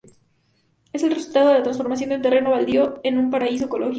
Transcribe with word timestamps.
Es 0.93 1.03
el 1.03 1.13
resultado 1.13 1.49
de 1.49 1.57
la 1.57 1.61
transformación 1.61 2.09
de 2.09 2.15
un 2.15 2.21
terreno 2.23 2.49
baldío 2.49 2.99
en 3.03 3.19
un 3.19 3.29
paraíso 3.29 3.65
ecológico. 3.65 3.89